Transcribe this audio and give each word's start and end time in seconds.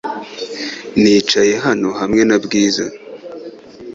Nicaye 1.01 1.53
hano 1.65 1.89
hamwe 1.99 2.21
na 2.29 2.37
Bwiza. 2.43 2.85